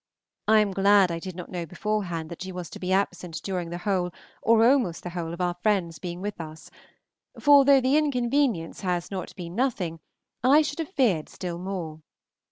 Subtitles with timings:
[0.47, 3.69] I am glad I did not know beforehand that she was to be absent during
[3.69, 6.71] the whole or almost the whole of our friends being with us,
[7.39, 9.99] for though the inconvenience has not been nothing,
[10.43, 12.01] I should have feared still more.